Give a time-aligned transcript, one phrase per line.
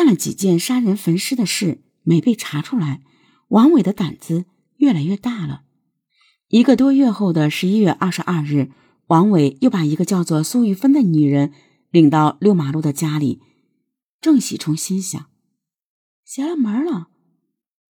[0.00, 3.02] 干了几件杀人焚尸的事，没被查出来，
[3.48, 4.46] 王伟的胆子
[4.78, 5.64] 越来越大了。
[6.48, 8.70] 一个多月后的十一月二十二日，
[9.08, 11.52] 王伟又把一个叫做苏玉芬的女人
[11.90, 13.42] 领到六马路的家里。
[14.22, 15.26] 郑喜春心想：
[16.24, 17.08] 邪了门了，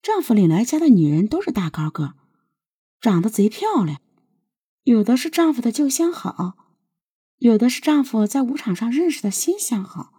[0.02, 2.14] 丈夫领来家的女人都是大高个，
[3.00, 4.00] 长得贼漂亮，
[4.82, 6.56] 有的是丈夫的旧相好，
[7.38, 10.16] 有的是丈夫在舞场上认识的新相好。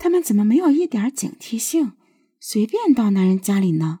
[0.00, 1.92] 他们怎么没有一点警惕性，
[2.40, 4.00] 随便到男人家里呢？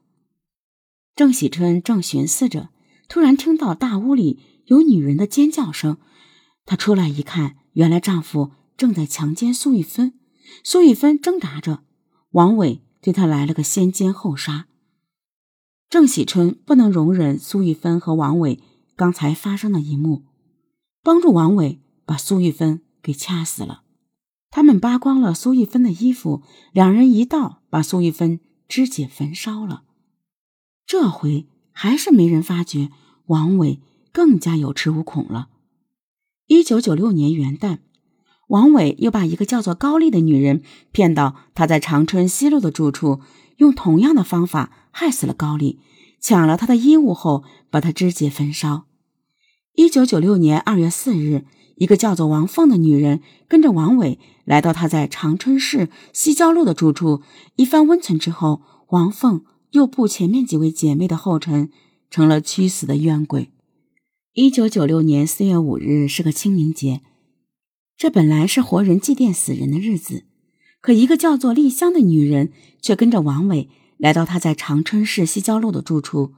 [1.14, 2.70] 郑喜春正寻思着，
[3.06, 5.98] 突然听到大屋里有女人的尖叫声。
[6.64, 10.14] 她出来一看，原来丈夫正在强奸苏玉芬。
[10.64, 11.84] 苏玉芬挣扎着，
[12.30, 14.68] 王伟对她来了个先奸后杀。
[15.90, 18.58] 郑喜春不能容忍苏玉芬和王伟
[18.96, 20.24] 刚才发生的一幕，
[21.02, 23.82] 帮助王伟把苏玉芬给掐死了。
[24.50, 29.84] 他们扒光了苏玉芬的衣服，两人一道把苏玉芬肢解焚烧了。
[30.84, 32.90] 这回还是没人发觉，
[33.26, 33.80] 王伟
[34.12, 35.50] 更加有恃无恐了。
[36.48, 37.78] 一九九六年元旦，
[38.48, 43.20] 王伟又把一个叫做高丽的女人骗到他在长春西路的住处，
[43.58, 45.78] 用同样的方法害死了高丽，
[46.20, 48.86] 抢了她的衣物后，把她肢解焚烧。
[49.74, 51.46] 一九九六年二月四日。
[51.80, 57.22] 一个叫做王凤的女人跟着王伟来到他在长春市西郊路的住处，
[57.56, 61.70] 一番温存之后，王凤又步前面几位姐妹的后尘，
[62.10, 63.50] 成了屈死的冤鬼。
[64.34, 67.00] 一九九六年四月五日是个清明节，
[67.96, 70.24] 这本来是活人祭奠死人的日子，
[70.82, 76.34] 可一个叫做丽香的女人却跟着王伟来到他在长春市西郊路的住处。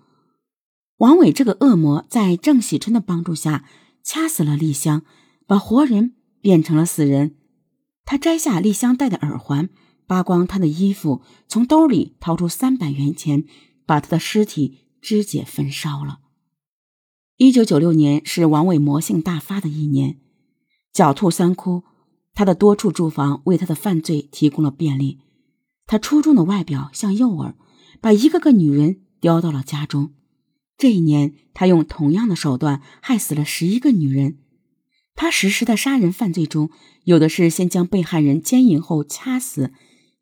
[0.98, 3.65] 王伟这个恶魔在郑喜春的帮助下
[4.05, 5.03] 掐死了丽香。
[5.47, 7.37] 把活人变成了死人，
[8.05, 9.69] 他摘下丽香戴的耳环，
[10.07, 13.45] 扒光她的衣服，从兜里掏出三百元钱，
[13.87, 16.20] 把她的尸体肢解焚烧了。
[17.37, 20.20] 一九九六年是王伟魔性大发的一年，
[20.95, 21.83] 狡兔三窟，
[22.35, 25.20] 他的多处住房为他的犯罪提供了便利。
[25.86, 27.55] 他出众的外表像诱饵，
[28.01, 30.14] 把一个个女人叼到了家中。
[30.79, 34.39] 这一年，他用同样的手段害死了十一个女人。
[35.14, 36.70] 他实施的杀人犯罪中，
[37.05, 39.73] 有的是先将被害人奸淫后掐死，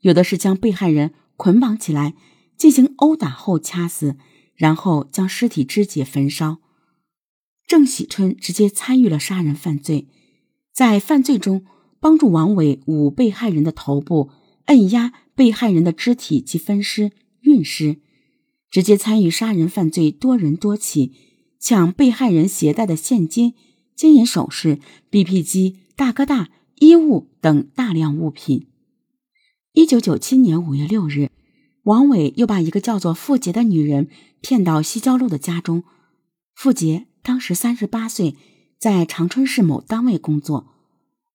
[0.01, 2.15] 有的是将被害人捆绑起来
[2.57, 4.17] 进行殴打后掐死，
[4.55, 6.59] 然后将尸体肢解焚烧。
[7.67, 10.09] 郑喜春直接参与了杀人犯罪，
[10.73, 11.65] 在犯罪中
[12.01, 14.31] 帮助王伟捂被害人的头部，
[14.67, 17.13] 摁压被害人的肢体及分尸、
[17.43, 18.01] 运尸，
[18.71, 21.13] 直接参与杀人犯罪多人多起，
[21.61, 23.55] 抢被害人携带的现金。
[24.01, 24.79] 金银首饰、
[25.11, 28.67] BP 机、大哥大、衣物等大量物品。
[29.75, 31.29] 一九九七年五月六日，
[31.83, 34.09] 王伟又把一个叫做付杰的女人
[34.41, 35.85] 骗到西郊路的家中。
[36.55, 38.37] 付杰当时三十八岁，
[38.79, 40.73] 在长春市某单位工作。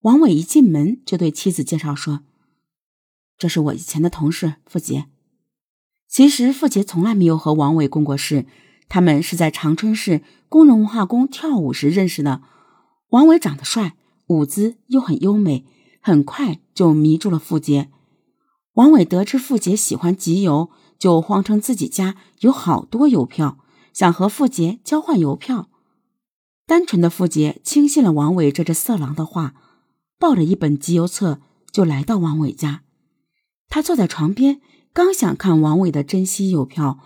[0.02, 2.22] 王伟一进门就对妻子介绍说
[3.38, 5.06] ：“这是我以前的同事付杰。”
[6.09, 8.47] 其实付杰从来没有和王伟共过事，
[8.90, 12.42] 他们是在长春市工人文化宫跳舞时认识的。
[13.16, 13.96] 王伟长得帅，
[14.28, 15.66] 舞姿又很优美，
[16.02, 17.90] 很快就迷住了傅杰。
[18.74, 23.59] 王伟得知傅杰喜欢集邮，就谎称自己家有好多邮票，
[23.94, 25.70] 想和傅杰交换邮票。
[26.68, 29.53] 单纯的傅杰轻信了王伟这只色狼的话，
[30.20, 31.40] 抱着一本集邮册
[31.72, 32.82] 就来到王伟家。
[33.70, 34.59] 他坐在床边，
[34.92, 37.00] 刚想看王伟的珍稀邮票，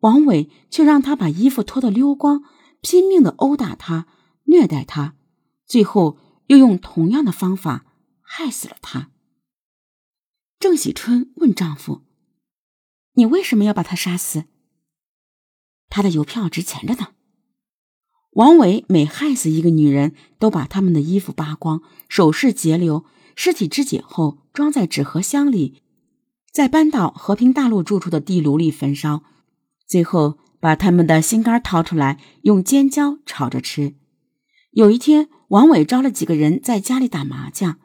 [0.00, 2.42] 王伟却让他把衣服脱得溜光，
[2.82, 4.06] 拼命的殴打他，
[4.44, 5.14] 虐待他。
[5.66, 7.86] 最后又用同样的方法
[8.20, 9.10] 害死了他。
[10.58, 12.02] 郑喜春问丈夫
[13.14, 14.44] ：“你为什么要把他杀死？”
[15.88, 17.08] 他的邮票值钱着呢。
[18.32, 23.04] 王伟每害死一个女人，都把他们的衣服扒光，首饰截留，
[23.36, 25.82] 尸体肢解后装在纸盒箱里，
[26.52, 29.22] 再搬到和平大路住处的地炉里焚烧，
[29.86, 33.94] 最后把他们的心肝掏出来，用尖椒炒着吃。
[34.72, 35.28] 有一天。
[35.54, 37.78] 王伟招了几个人在家里打麻将，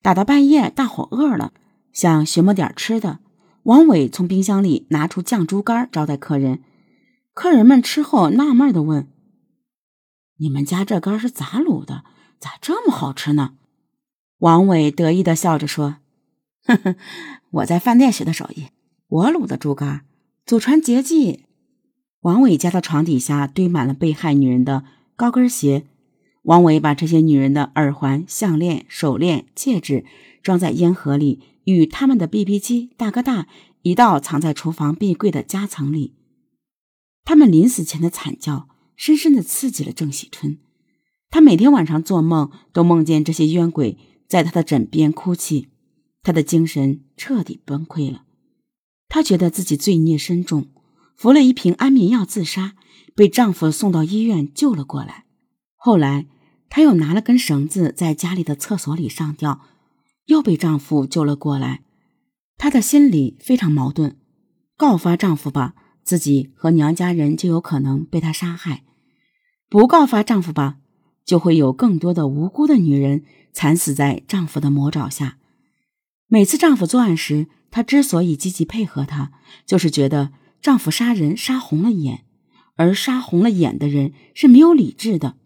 [0.00, 1.52] 打到半夜，大伙饿了，
[1.92, 3.18] 想寻摸点吃的。
[3.64, 6.62] 王伟从冰箱里拿出酱猪肝招待客人，
[7.34, 9.08] 客人们吃后纳闷的问
[10.40, 12.02] ：“你们家这肝是咋卤的？
[12.40, 13.56] 咋这么好吃呢？”
[14.40, 15.96] 王伟得意的笑着说
[16.64, 16.96] ：“呵呵，
[17.50, 18.68] 我在饭店学的手艺，
[19.08, 20.06] 我卤的猪肝
[20.46, 21.44] 祖传绝技。”
[22.22, 24.84] 王伟家的床底下堆满了被害女人的
[25.14, 25.84] 高跟鞋。
[26.42, 30.04] 王伟把这些女人的耳环、项链、手链、戒指
[30.42, 33.46] 装在烟盒里，与他们的 BB 机大哥大
[33.82, 36.14] 一道藏在厨房壁柜的夹层里。
[37.24, 40.58] 他们临死前的惨叫，深深的刺激了郑喜春。
[41.30, 43.96] 他每天晚上做梦，都梦见这些冤鬼
[44.26, 45.68] 在他的枕边哭泣，
[46.22, 48.24] 他的精神彻底崩溃了。
[49.08, 50.68] 她觉得自己罪孽深重，
[51.16, 52.74] 服了一瓶安眠药自杀，
[53.14, 55.26] 被丈夫送到医院救了过来。
[55.84, 56.26] 后来，
[56.70, 59.62] 她又拿了根绳子在家里的厕所里上吊，
[60.26, 61.82] 又被丈夫救了过来。
[62.56, 64.16] 她的心里非常矛盾：
[64.76, 65.74] 告发丈夫吧。
[66.04, 68.84] 自己和娘家人就有可能被他杀害，
[69.68, 70.76] 不告发丈夫吧，
[71.24, 75.38] 就会有更多的无辜的女人惨死在丈夫的魔爪下。
[76.28, 79.32] 每次丈夫作案时，她之所以积极配合他，
[79.66, 80.30] 就是觉得
[80.60, 82.24] 丈夫杀人杀红了眼，
[82.76, 85.36] 而杀红了眼的人是没有理智的。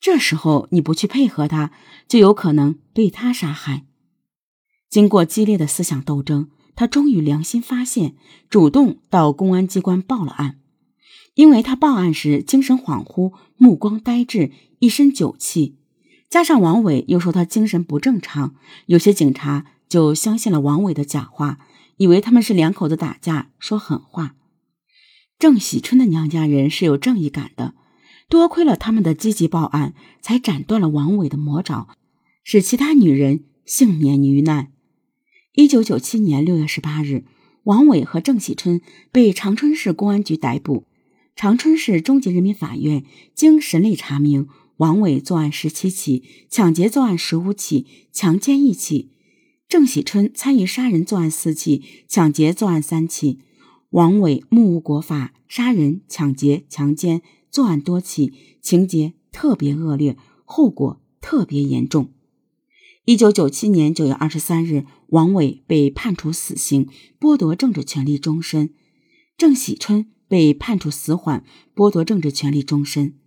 [0.00, 1.70] 这时候你不去配合他，
[2.08, 3.84] 就有可能被他杀害。
[4.88, 6.50] 经过激烈的思想斗争。
[6.76, 8.14] 他终于良心发现，
[8.48, 10.60] 主动到公安机关报了案。
[11.34, 15.76] 因为他报案时精神恍惚、目光呆滞、一身酒气，
[16.30, 18.54] 加上王伟又说他精神不正常，
[18.86, 21.58] 有些警察就相信了王伟的假话，
[21.98, 24.36] 以为他们是两口子打架说狠话。
[25.38, 27.74] 郑喜春的娘家人是有正义感的，
[28.30, 29.92] 多亏了他们的积极报案，
[30.22, 31.96] 才斩断了王伟的魔爪，
[32.44, 34.70] 使其他女人幸免于难。
[35.54, 37.24] 一九九七年六月十八日，
[37.64, 38.80] 王伟和郑喜春
[39.10, 40.84] 被长春市公安局逮捕。
[41.34, 43.04] 长春市中级人民法院
[43.34, 44.46] 经审理查明，
[44.76, 49.08] 王伟作案十七起，抢劫作案十五起，强奸一起；
[49.68, 53.40] 郑喜春参与杀人作案四起，抢劫作案三起。
[53.90, 58.32] 王伟目无国法，杀人、抢劫、强奸作案多起，
[58.62, 62.12] 情节特别恶劣，后果特别严重。
[63.04, 66.86] 一九九七年九月二十三日，王伟被判处死刑，
[67.18, 68.68] 剥夺政治权利终身；
[69.36, 71.44] 郑喜春被判处死缓，
[71.74, 73.19] 剥夺政治权利终身。